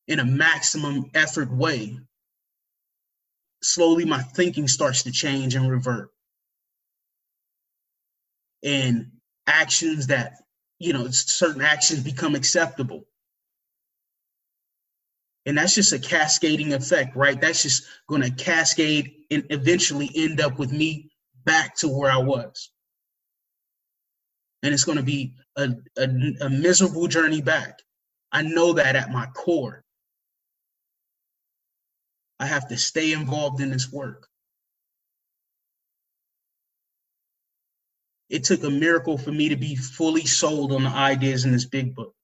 in 0.09 0.19
a 0.19 0.25
maximum 0.25 1.11
effort 1.13 1.51
way, 1.53 1.99
slowly 3.63 4.07
my 4.07 4.23
thinking 4.23 4.67
starts 4.67 5.03
to 5.03 5.13
change 5.13 5.55
and 5.55 5.71
revert. 5.71 6.09
And 8.65 9.11
actions 9.47 10.07
that, 10.07 10.39
you 10.79 10.95
know, 10.95 11.07
certain 11.11 11.61
actions 11.61 12.03
become 12.03 12.35
acceptable. 12.35 13.05
And 15.47 15.57
that's 15.59 15.75
just 15.75 15.93
a 15.93 15.99
cascading 15.99 16.73
effect, 16.73 17.17
right? 17.17 17.41
That's 17.41 17.63
just 17.63 17.85
going 18.09 18.23
to 18.23 18.31
cascade 18.31 19.13
and 19.31 19.45
eventually 19.51 20.11
end 20.15 20.41
up 20.41 20.59
with 20.59 20.73
me 20.73 21.11
back 21.45 21.77
to 21.79 21.89
where 21.89 22.11
I 22.11 22.19
was. 22.19 22.71
And 24.63 24.75
it's 24.75 24.85
going 24.85 24.99
to 24.99 25.05
be 25.05 25.35
a, 25.57 25.71
a, 25.97 26.09
a 26.43 26.51
miserable 26.51 27.09
journey 27.09 27.41
back. 27.43 27.79
I 28.33 28.43
know 28.43 28.75
that 28.75 28.97
at 28.97 29.11
my 29.11 29.27
core. 29.27 29.83
I 32.39 32.47
have 32.47 32.69
to 32.69 32.77
stay 32.77 33.13
involved 33.13 33.61
in 33.61 33.71
this 33.71 33.91
work. 33.93 34.29
It 38.29 38.45
took 38.45 38.63
a 38.65 38.71
miracle 38.71 39.19
for 39.19 39.33
me 39.33 39.51
to 39.51 39.57
be 39.57 39.77
fully 39.77 40.27
sold 40.27 40.73
on 40.73 40.85
the 40.85 40.91
ideas 40.91 41.45
in 41.45 41.53
this 41.53 41.67
big 41.67 41.95
book. 41.95 42.15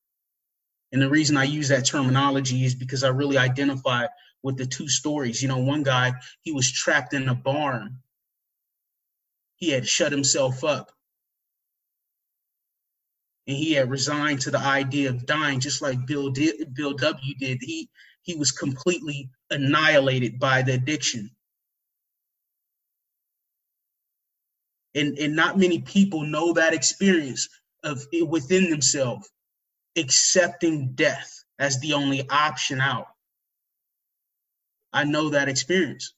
And 0.92 1.02
the 1.02 1.10
reason 1.10 1.36
I 1.36 1.44
use 1.44 1.68
that 1.68 1.86
terminology 1.86 2.64
is 2.64 2.74
because 2.74 3.04
I 3.04 3.08
really 3.08 3.38
identify 3.38 4.06
with 4.42 4.56
the 4.56 4.66
two 4.66 4.88
stories. 4.88 5.42
You 5.42 5.48
know, 5.48 5.58
one 5.58 5.82
guy, 5.82 6.12
he 6.42 6.52
was 6.52 6.70
trapped 6.70 7.14
in 7.14 7.28
a 7.28 7.34
barn 7.34 7.98
he 9.56 9.70
had 9.70 9.88
shut 9.88 10.12
himself 10.12 10.64
up. 10.64 10.92
And 13.46 13.56
he 13.56 13.72
had 13.72 13.90
resigned 13.90 14.42
to 14.42 14.50
the 14.50 14.58
idea 14.58 15.10
of 15.10 15.26
dying, 15.26 15.60
just 15.60 15.82
like 15.82 16.06
Bill 16.06 16.30
did, 16.30 16.74
Bill 16.74 16.94
W. 16.94 17.34
did. 17.38 17.58
He 17.62 17.88
he 18.22 18.34
was 18.34 18.52
completely 18.52 19.30
annihilated 19.50 20.40
by 20.40 20.62
the 20.62 20.74
addiction. 20.74 21.30
And, 24.96 25.16
and 25.18 25.36
not 25.36 25.58
many 25.58 25.80
people 25.80 26.22
know 26.22 26.54
that 26.54 26.74
experience 26.74 27.48
of 27.84 28.04
within 28.26 28.70
themselves, 28.70 29.30
accepting 29.96 30.92
death 30.94 31.44
as 31.58 31.80
the 31.80 31.94
only 31.94 32.28
option 32.28 32.80
out. 32.80 33.06
I 34.92 35.04
know 35.04 35.30
that 35.30 35.48
experience. 35.48 36.14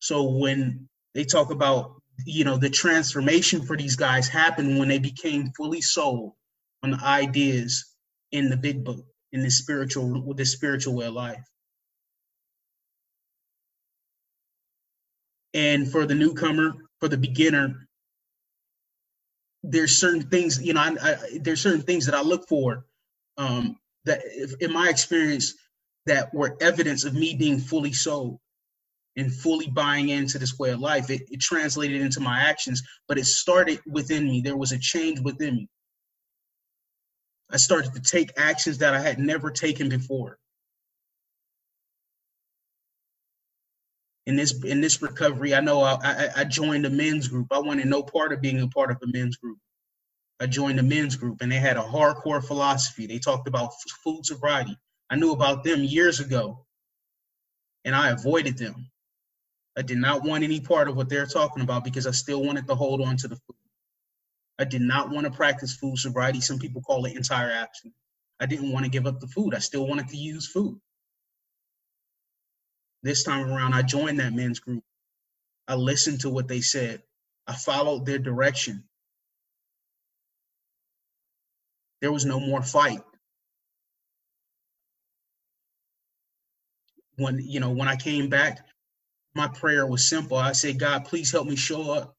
So 0.00 0.22
when 0.24 0.88
they 1.14 1.24
talk 1.24 1.50
about, 1.50 2.00
you 2.24 2.44
know, 2.44 2.56
the 2.56 2.70
transformation 2.70 3.62
for 3.62 3.76
these 3.76 3.96
guys 3.96 4.28
happened 4.28 4.78
when 4.78 4.88
they 4.88 4.98
became 4.98 5.52
fully 5.56 5.80
sold 5.80 6.32
on 6.82 6.92
the 6.92 6.98
ideas 7.02 7.84
in 8.32 8.48
the 8.48 8.56
big 8.56 8.84
book, 8.84 9.04
in 9.32 9.42
the 9.42 9.50
spiritual, 9.50 10.22
with 10.24 10.36
the 10.36 10.44
spiritual 10.44 10.94
way 10.94 11.06
of 11.06 11.14
life. 11.14 11.44
And 15.54 15.90
for 15.90 16.06
the 16.06 16.14
newcomer, 16.14 16.74
for 17.00 17.08
the 17.08 17.16
beginner, 17.16 17.88
there's 19.70 19.98
certain 19.98 20.22
things, 20.22 20.62
you 20.62 20.72
know, 20.72 20.80
I, 20.80 20.96
I, 21.00 21.16
there's 21.40 21.60
certain 21.60 21.82
things 21.82 22.06
that 22.06 22.14
I 22.14 22.22
look 22.22 22.48
for 22.48 22.86
um, 23.36 23.76
that, 24.04 24.20
if, 24.24 24.54
in 24.60 24.72
my 24.72 24.88
experience, 24.88 25.54
that 26.06 26.32
were 26.32 26.56
evidence 26.60 27.04
of 27.04 27.14
me 27.14 27.34
being 27.34 27.58
fully 27.58 27.92
sold 27.92 28.38
and 29.16 29.32
fully 29.32 29.66
buying 29.66 30.08
into 30.08 30.38
this 30.38 30.58
way 30.58 30.70
of 30.70 30.80
life. 30.80 31.10
It, 31.10 31.22
it 31.30 31.40
translated 31.40 32.00
into 32.00 32.20
my 32.20 32.40
actions, 32.40 32.82
but 33.08 33.18
it 33.18 33.24
started 33.24 33.80
within 33.86 34.24
me. 34.24 34.40
There 34.40 34.56
was 34.56 34.72
a 34.72 34.78
change 34.78 35.20
within 35.20 35.56
me. 35.56 35.68
I 37.50 37.56
started 37.56 37.94
to 37.94 38.00
take 38.00 38.32
actions 38.36 38.78
that 38.78 38.94
I 38.94 39.00
had 39.00 39.18
never 39.18 39.50
taken 39.50 39.88
before. 39.88 40.38
In 44.26 44.36
this 44.36 44.64
in 44.64 44.80
this 44.80 45.02
recovery, 45.02 45.54
I 45.54 45.60
know 45.60 45.82
I, 45.82 45.98
I, 46.02 46.28
I 46.38 46.44
joined 46.44 46.86
a 46.86 46.90
men's 46.90 47.28
group. 47.28 47.48
I 47.52 47.60
wanted 47.60 47.86
no 47.86 48.02
part 48.02 48.32
of 48.32 48.40
being 48.40 48.60
a 48.60 48.68
part 48.68 48.90
of 48.90 48.98
a 49.02 49.06
men's 49.06 49.36
group. 49.36 49.58
I 50.40 50.46
joined 50.46 50.80
a 50.80 50.82
men's 50.82 51.16
group, 51.16 51.40
and 51.40 51.50
they 51.50 51.56
had 51.56 51.76
a 51.76 51.82
hardcore 51.82 52.44
philosophy. 52.44 53.06
They 53.06 53.18
talked 53.18 53.48
about 53.48 53.72
food 54.04 54.26
sobriety. 54.26 54.76
I 55.08 55.16
knew 55.16 55.32
about 55.32 55.64
them 55.64 55.84
years 55.84 56.20
ago, 56.20 56.66
and 57.84 57.94
I 57.94 58.10
avoided 58.10 58.58
them. 58.58 58.90
I 59.78 59.82
did 59.82 59.98
not 59.98 60.24
want 60.24 60.44
any 60.44 60.60
part 60.60 60.88
of 60.88 60.96
what 60.96 61.08
they're 61.08 61.26
talking 61.26 61.62
about 61.62 61.84
because 61.84 62.06
I 62.06 62.12
still 62.12 62.42
wanted 62.42 62.66
to 62.68 62.74
hold 62.74 63.02
on 63.02 63.16
to 63.18 63.28
the 63.28 63.36
food. 63.36 63.56
I 64.58 64.64
did 64.64 64.82
not 64.82 65.10
want 65.10 65.26
to 65.26 65.32
practice 65.32 65.76
food 65.76 65.98
sobriety. 65.98 66.40
Some 66.40 66.58
people 66.58 66.82
call 66.82 67.04
it 67.06 67.16
entire 67.16 67.50
abstinence. 67.50 67.96
I 68.40 68.46
didn't 68.46 68.72
want 68.72 68.84
to 68.84 68.90
give 68.90 69.06
up 69.06 69.20
the 69.20 69.26
food. 69.28 69.54
I 69.54 69.58
still 69.60 69.86
wanted 69.86 70.08
to 70.08 70.16
use 70.16 70.48
food. 70.48 70.80
This 73.06 73.22
time 73.22 73.48
around, 73.48 73.72
I 73.72 73.82
joined 73.82 74.18
that 74.18 74.32
men's 74.34 74.58
group. 74.58 74.82
I 75.68 75.76
listened 75.76 76.22
to 76.22 76.30
what 76.30 76.48
they 76.48 76.60
said. 76.60 77.02
I 77.46 77.54
followed 77.54 78.04
their 78.04 78.18
direction. 78.18 78.82
There 82.00 82.10
was 82.12 82.24
no 82.24 82.40
more 82.40 82.62
fight. 82.62 83.02
When 87.16 87.38
you 87.40 87.60
know, 87.60 87.70
when 87.70 87.86
I 87.86 87.94
came 87.94 88.28
back, 88.28 88.66
my 89.36 89.46
prayer 89.46 89.86
was 89.86 90.08
simple. 90.08 90.36
I 90.36 90.52
said, 90.52 90.80
God, 90.80 91.04
please 91.04 91.30
help 91.30 91.46
me 91.46 91.54
show 91.56 91.92
up. 91.92 92.16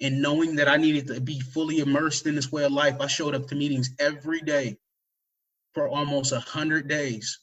And 0.00 0.22
knowing 0.22 0.56
that 0.56 0.68
I 0.68 0.76
needed 0.76 1.08
to 1.08 1.20
be 1.20 1.40
fully 1.40 1.80
immersed 1.80 2.26
in 2.28 2.36
this 2.36 2.52
way 2.52 2.64
of 2.64 2.72
life, 2.72 2.96
I 3.00 3.08
showed 3.08 3.34
up 3.34 3.48
to 3.48 3.56
meetings 3.56 3.90
every 3.98 4.42
day 4.42 4.78
for 5.74 5.88
almost 5.88 6.32
a 6.32 6.40
hundred 6.40 6.88
days. 6.88 7.40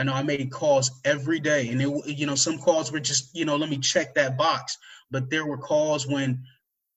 I 0.00 0.02
know 0.02 0.14
I 0.14 0.22
made 0.22 0.50
calls 0.50 0.90
every 1.04 1.40
day, 1.40 1.68
and 1.68 1.82
it, 1.82 2.06
you 2.06 2.24
know, 2.26 2.34
some 2.34 2.56
calls 2.56 2.90
were 2.90 3.00
just, 3.00 3.36
you 3.36 3.44
know, 3.44 3.56
let 3.56 3.68
me 3.68 3.76
check 3.76 4.14
that 4.14 4.38
box. 4.38 4.78
But 5.10 5.28
there 5.28 5.44
were 5.44 5.58
calls 5.58 6.06
when 6.06 6.42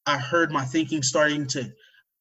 I 0.05 0.17
heard 0.17 0.53
my 0.53 0.63
thinking 0.63 1.03
starting 1.03 1.45
to, 1.47 1.69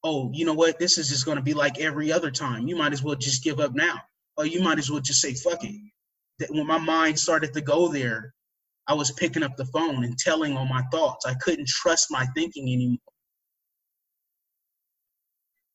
oh, 0.02 0.30
you 0.34 0.44
know 0.44 0.54
what, 0.54 0.80
this 0.80 0.98
is 0.98 1.08
just 1.08 1.24
going 1.24 1.36
to 1.36 1.42
be 1.42 1.54
like 1.54 1.78
every 1.78 2.10
other 2.10 2.32
time. 2.32 2.66
You 2.66 2.74
might 2.74 2.92
as 2.92 3.02
well 3.02 3.14
just 3.14 3.44
give 3.44 3.60
up 3.60 3.76
now, 3.76 4.00
or 4.36 4.44
you 4.44 4.60
might 4.60 4.78
as 4.80 4.90
well 4.90 5.00
just 5.00 5.20
say 5.20 5.34
fuck 5.34 5.62
it 5.62 5.76
that 6.40 6.50
when 6.50 6.66
my 6.66 6.78
mind 6.78 7.16
started 7.16 7.52
to 7.54 7.60
go 7.60 7.86
there, 7.86 8.34
I 8.88 8.94
was 8.94 9.12
picking 9.12 9.44
up 9.44 9.56
the 9.56 9.66
phone 9.66 10.02
and 10.02 10.18
telling 10.18 10.56
all 10.56 10.66
my 10.66 10.82
thoughts. 10.90 11.26
I 11.26 11.34
couldn't 11.34 11.68
trust 11.68 12.08
my 12.10 12.26
thinking 12.34 12.64
anymore. 12.64 12.98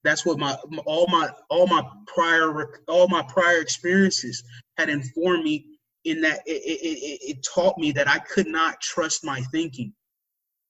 That's 0.03 0.25
what 0.25 0.37
my 0.37 0.57
all 0.85 1.07
my 1.07 1.29
all 1.49 1.67
my 1.67 1.83
prior 2.07 2.81
all 2.87 3.07
my 3.07 3.23
prior 3.23 3.61
experiences 3.61 4.43
had 4.77 4.89
informed 4.89 5.43
me 5.43 5.65
in 6.05 6.21
that 6.21 6.39
it, 6.45 6.51
it, 6.51 7.19
it, 7.21 7.37
taught 7.53 7.77
me 7.77 7.91
that 7.91 8.07
I 8.07 8.19
could 8.19 8.47
not 8.47 8.79
trust 8.79 9.25
my 9.25 9.41
thinking 9.51 9.93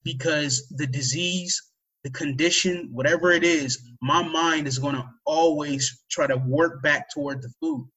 because 0.03 0.67
the 0.75 0.87
disease, 0.87 1.61
the 2.03 2.09
condition, 2.09 2.89
whatever 2.91 3.31
it 3.31 3.43
is, 3.43 3.81
my 4.01 4.23
mind 4.23 4.67
is 4.67 4.79
going 4.79 4.95
to 4.95 5.05
always 5.25 6.03
try 6.09 6.25
to 6.27 6.37
work 6.37 6.81
back 6.81 7.07
toward 7.13 7.41
the 7.41 7.51
food. 7.59 7.87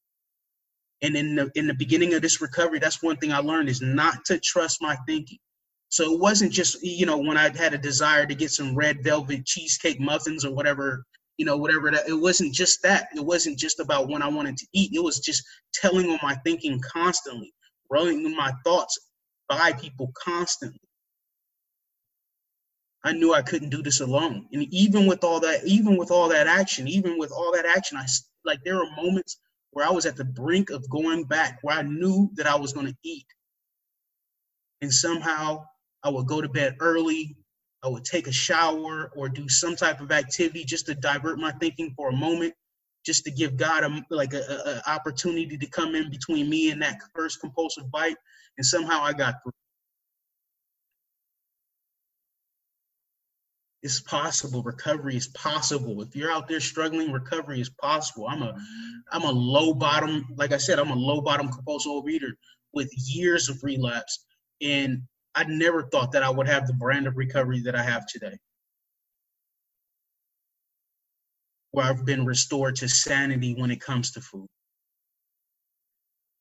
And 1.02 1.16
in 1.16 1.34
the 1.34 1.50
in 1.54 1.66
the 1.66 1.74
beginning 1.74 2.12
of 2.12 2.20
this 2.20 2.42
recovery, 2.42 2.78
that's 2.78 3.02
one 3.02 3.16
thing 3.16 3.32
I 3.32 3.38
learned 3.38 3.70
is 3.70 3.80
not 3.80 4.24
to 4.26 4.38
trust 4.38 4.82
my 4.82 4.96
thinking. 5.06 5.38
So 5.88 6.12
it 6.12 6.20
wasn't 6.20 6.52
just 6.52 6.82
you 6.82 7.06
know 7.06 7.18
when 7.18 7.38
I 7.38 7.56
had 7.56 7.72
a 7.72 7.78
desire 7.78 8.26
to 8.26 8.34
get 8.34 8.50
some 8.50 8.76
red 8.76 9.02
velvet 9.02 9.46
cheesecake 9.46 9.98
muffins 9.98 10.44
or 10.44 10.54
whatever 10.54 11.04
you 11.40 11.46
know 11.46 11.56
whatever 11.56 11.90
that 11.90 12.06
it 12.06 12.12
wasn't 12.12 12.54
just 12.54 12.82
that 12.82 13.08
it 13.16 13.24
wasn't 13.24 13.58
just 13.58 13.80
about 13.80 14.10
when 14.10 14.20
I 14.20 14.28
wanted 14.28 14.58
to 14.58 14.66
eat. 14.74 14.92
It 14.92 15.02
was 15.02 15.20
just 15.20 15.42
telling 15.72 16.10
on 16.10 16.18
my 16.22 16.34
thinking 16.44 16.78
constantly, 16.92 17.54
running 17.90 18.36
my 18.36 18.52
thoughts 18.62 19.00
by 19.48 19.72
people 19.72 20.12
constantly. 20.14 20.82
I 23.02 23.12
knew 23.12 23.32
I 23.32 23.40
couldn't 23.40 23.70
do 23.70 23.82
this 23.82 24.02
alone. 24.02 24.48
And 24.52 24.66
even 24.70 25.06
with 25.06 25.24
all 25.24 25.40
that, 25.40 25.64
even 25.64 25.96
with 25.96 26.10
all 26.10 26.28
that 26.28 26.46
action, 26.46 26.86
even 26.88 27.18
with 27.18 27.32
all 27.32 27.52
that 27.54 27.64
action, 27.64 27.96
I 27.96 28.04
like 28.44 28.58
there 28.62 28.76
are 28.76 28.96
moments 29.02 29.38
where 29.70 29.86
I 29.86 29.92
was 29.92 30.04
at 30.04 30.16
the 30.16 30.26
brink 30.26 30.68
of 30.68 30.90
going 30.90 31.24
back, 31.24 31.60
where 31.62 31.78
I 31.78 31.82
knew 31.82 32.30
that 32.34 32.46
I 32.48 32.56
was 32.56 32.74
going 32.74 32.88
to 32.88 32.96
eat. 33.02 33.26
And 34.82 34.92
somehow 34.92 35.64
I 36.04 36.10
would 36.10 36.26
go 36.26 36.42
to 36.42 36.50
bed 36.50 36.76
early, 36.80 37.34
I 37.82 37.88
would 37.88 38.04
take 38.04 38.26
a 38.26 38.32
shower 38.32 39.10
or 39.16 39.28
do 39.28 39.48
some 39.48 39.76
type 39.76 40.00
of 40.00 40.12
activity 40.12 40.64
just 40.64 40.86
to 40.86 40.94
divert 40.94 41.38
my 41.38 41.52
thinking 41.52 41.94
for 41.96 42.10
a 42.10 42.16
moment, 42.16 42.54
just 43.04 43.24
to 43.24 43.30
give 43.30 43.56
God 43.56 43.84
a, 43.84 44.04
like 44.14 44.34
a, 44.34 44.82
a, 44.86 44.90
opportunity 44.90 45.56
to 45.56 45.66
come 45.66 45.94
in 45.94 46.10
between 46.10 46.50
me 46.50 46.70
and 46.70 46.82
that 46.82 46.98
first 47.14 47.40
compulsive 47.40 47.90
bite. 47.90 48.16
And 48.58 48.66
somehow 48.66 49.00
I 49.02 49.12
got 49.12 49.36
through. 49.42 49.52
it's 53.82 54.00
possible 54.00 54.62
recovery 54.62 55.16
is 55.16 55.28
possible 55.28 56.02
if 56.02 56.14
you're 56.14 56.30
out 56.30 56.48
there 56.48 56.60
struggling 56.60 57.10
recovery 57.10 57.60
is 57.60 57.70
possible 57.70 58.26
i'm 58.28 58.42
a 58.42 58.54
i'm 59.10 59.22
a 59.22 59.30
low 59.30 59.72
bottom 59.72 60.26
like 60.36 60.52
i 60.52 60.56
said 60.56 60.78
i'm 60.78 60.90
a 60.90 60.94
low 60.94 61.20
bottom 61.20 61.48
compulsive 61.48 62.04
reader 62.04 62.32
with 62.72 62.90
years 62.94 63.48
of 63.48 63.62
relapse 63.62 64.26
and 64.60 65.02
i 65.34 65.44
never 65.44 65.84
thought 65.84 66.12
that 66.12 66.22
i 66.22 66.30
would 66.30 66.48
have 66.48 66.66
the 66.66 66.74
brand 66.74 67.06
of 67.06 67.16
recovery 67.16 67.60
that 67.62 67.76
i 67.76 67.82
have 67.82 68.06
today 68.06 68.36
where 71.72 71.86
i've 71.86 72.04
been 72.06 72.26
restored 72.26 72.76
to 72.76 72.88
sanity 72.88 73.54
when 73.58 73.70
it 73.70 73.80
comes 73.80 74.12
to 74.12 74.20
food 74.20 74.48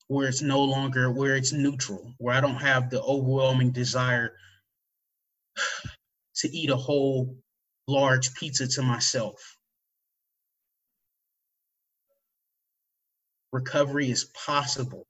where 0.07 0.27
it's 0.27 0.41
no 0.41 0.63
longer 0.63 1.11
where 1.11 1.35
it's 1.35 1.53
neutral 1.53 2.13
where 2.19 2.35
i 2.35 2.41
don't 2.41 2.55
have 2.57 2.89
the 2.89 3.01
overwhelming 3.01 3.71
desire 3.71 4.33
to 6.35 6.49
eat 6.49 6.69
a 6.69 6.75
whole 6.75 7.37
large 7.87 8.33
pizza 8.35 8.67
to 8.67 8.81
myself. 8.81 9.57
Recovery 13.53 14.11
is 14.11 14.25
possible. 14.25 15.05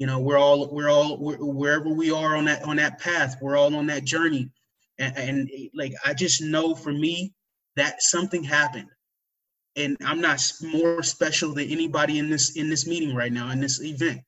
You 0.00 0.06
know, 0.06 0.18
we're 0.18 0.38
all 0.38 0.68
we're 0.74 0.90
all 0.90 1.18
we're, 1.18 1.36
wherever 1.36 1.90
we 1.90 2.10
are 2.10 2.34
on 2.34 2.46
that 2.46 2.64
on 2.64 2.76
that 2.76 2.98
path, 2.98 3.36
we're 3.40 3.56
all 3.56 3.76
on 3.76 3.86
that 3.86 4.04
journey, 4.04 4.50
and, 4.98 5.16
and 5.16 5.50
like 5.74 5.92
I 6.04 6.14
just 6.14 6.42
know 6.42 6.74
for 6.74 6.92
me 6.92 7.34
that 7.76 8.02
something 8.02 8.42
happened, 8.42 8.88
and 9.76 9.96
I'm 10.04 10.20
not 10.20 10.42
more 10.62 11.04
special 11.04 11.54
than 11.54 11.68
anybody 11.68 12.18
in 12.18 12.30
this 12.30 12.56
in 12.56 12.68
this 12.68 12.86
meeting 12.88 13.14
right 13.14 13.32
now 13.32 13.50
in 13.50 13.60
this 13.60 13.80
event. 13.80 14.22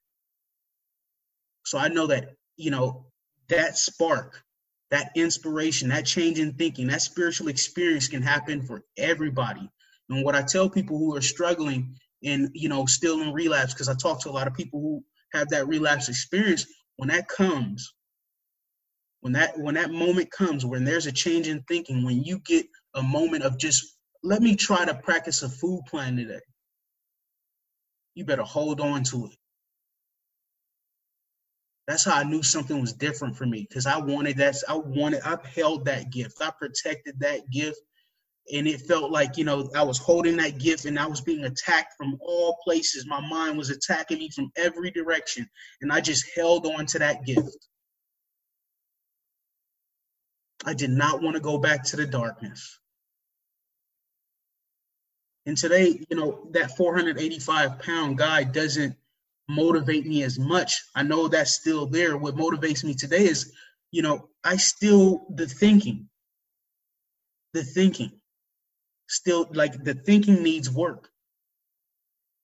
So 1.65 1.79
I 1.79 1.89
know 1.89 2.07
that 2.07 2.37
you 2.57 2.71
know, 2.71 3.07
that 3.49 3.77
spark, 3.77 4.43
that 4.91 5.11
inspiration, 5.17 5.89
that 5.89 6.07
change 6.07 6.39
in 6.39 6.53
thinking, 6.53 6.89
that 6.89 7.03
spiritual 7.03 7.49
experience 7.49 8.09
can 8.09 8.23
happen 8.23 8.63
for 8.63 8.85
everybody. 8.97 9.69
And 10.09 10.25
what 10.25 10.37
I 10.37 10.43
tell 10.43 10.69
people 10.69 10.99
who 10.99 11.17
are 11.17 11.23
struggling 11.23 11.97
and, 12.23 12.51
you 12.53 12.69
know, 12.69 12.87
still 12.87 13.21
in 13.23 13.33
relapse, 13.33 13.73
because 13.73 13.89
I 13.89 13.95
talk 13.95 14.21
to 14.23 14.31
a 14.31 14.33
lot 14.33 14.47
of 14.47 14.55
people 14.55 14.81
who 14.81 15.05
have 15.33 15.49
that 15.51 15.69
relapse 15.69 16.09
experience, 16.09 16.67
when 16.97 17.09
that 17.09 17.29
comes, 17.29 17.95
when 19.21 19.33
that 19.33 19.59
when 19.59 19.75
that 19.75 19.91
moment 19.91 20.31
comes 20.31 20.67
when 20.67 20.85
there's 20.85 21.07
a 21.07 21.13
change 21.13 21.49
in 21.49 21.63
thinking 21.69 22.05
when 22.05 22.23
you 22.25 22.39
get 22.41 22.67
a 22.95 23.03
moment 23.03 23.45
of 23.45 23.57
just 23.59 23.97
let 24.25 24.43
me 24.43 24.57
try 24.57 24.85
to 24.85 24.95
practice 24.95 25.43
a 25.43 25.49
food 25.49 25.81
plan 25.89 26.17
today 26.17 26.41
you 28.15 28.25
better 28.25 28.43
hold 28.43 28.81
on 28.81 29.05
to 29.05 29.27
it 29.27 29.33
that's 31.87 32.05
how 32.05 32.17
I 32.17 32.25
knew 32.25 32.43
something 32.43 32.81
was 32.81 32.93
different 32.93 33.37
for 33.37 33.47
me 33.47 33.67
because 33.69 33.87
I 33.87 33.99
wanted 33.99 34.37
that. 34.39 34.57
I 34.69 34.77
wanted, 34.77 35.21
I 35.25 35.37
held 35.55 35.85
that 35.87 36.11
gift. 36.11 36.41
I 36.41 36.51
protected 36.57 37.19
that 37.21 37.51
gift. 37.51 37.81
And 38.53 38.67
it 38.67 38.81
felt 38.83 39.11
like, 39.11 39.37
you 39.37 39.45
know, 39.45 39.71
I 39.77 39.83
was 39.83 39.99
holding 39.99 40.37
that 40.39 40.59
gift 40.59 40.85
and 40.85 40.99
I 40.99 41.07
was 41.07 41.21
being 41.21 41.45
attacked 41.45 41.95
from 41.97 42.19
all 42.21 42.59
places. 42.65 43.07
My 43.07 43.21
mind 43.21 43.57
was 43.57 43.71
attacking 43.71 44.19
me 44.19 44.31
from 44.31 44.51
every 44.57 44.91
direction. 44.91 45.49
And 45.81 45.93
I 45.93 46.01
just 46.01 46.27
held 46.35 46.67
on 46.67 46.87
to 46.87 46.99
that 46.99 47.25
gift. 47.25 47.69
I 50.65 50.75
did 50.75 50.91
not 50.91 51.23
want 51.23 51.37
to 51.37 51.41
go 51.41 51.59
back 51.59 51.85
to 51.85 51.97
the 51.97 52.07
darkness. 52.07 52.79
And 55.47 55.57
today, 55.57 56.05
you 56.09 56.17
know, 56.17 56.47
that 56.53 56.77
485 56.77 57.81
pound 57.81 58.19
guy 58.19 58.45
doesn't 58.45 58.97
motivate 59.49 60.07
me 60.07 60.23
as 60.23 60.39
much. 60.39 60.83
I 60.95 61.03
know 61.03 61.29
that's 61.29 61.55
still 61.55 61.87
there. 61.87 62.17
What 62.17 62.37
motivates 62.37 62.85
me 62.85 62.95
today 62.95 63.25
is, 63.25 63.53
you 63.91 64.03
know, 64.03 64.29
I 64.45 64.57
still, 64.57 65.27
the 65.35 65.47
thinking, 65.47 66.09
the 67.53 67.65
thinking, 67.65 68.13
still 69.13 69.47
like 69.53 69.85
the 69.85 69.95
thinking 69.95 70.43
needs 70.43 70.71
work. 70.71 71.11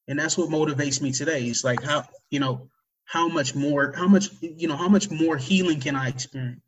And 0.07 0.19
that's 0.19 0.37
what 0.37 0.51
motivates 0.51 1.01
me 1.01 1.13
today. 1.13 1.45
It's 1.45 1.65
like 1.65 1.83
how, 1.83 2.05
you 2.31 2.41
know, 2.41 2.69
how 3.05 3.29
much 3.29 3.55
more, 3.55 3.93
how 3.97 4.07
much, 4.07 4.29
you 4.41 4.69
know, 4.69 4.77
how 4.77 4.89
much 4.89 5.11
more 5.11 5.37
healing 5.37 5.81
can 5.81 5.97
I 5.97 6.09
experience? 6.09 6.61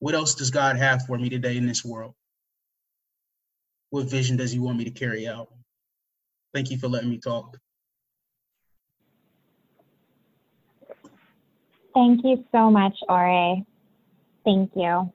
What 0.00 0.14
else 0.14 0.34
does 0.34 0.50
God 0.50 0.76
have 0.76 1.06
for 1.06 1.16
me 1.16 1.28
today 1.28 1.56
in 1.56 1.66
this 1.66 1.84
world? 1.84 2.14
What 3.90 4.10
vision 4.10 4.36
does 4.36 4.50
He 4.50 4.58
want 4.58 4.78
me 4.78 4.84
to 4.84 4.90
carry 4.90 5.28
out? 5.28 5.48
Thank 6.52 6.70
you 6.70 6.78
for 6.78 6.88
letting 6.88 7.10
me 7.10 7.18
talk. 7.18 7.56
Thank 11.94 12.24
you 12.24 12.44
so 12.50 12.70
much, 12.70 12.96
Ore. 13.08 13.62
Thank 14.44 14.70
you. 14.74 15.12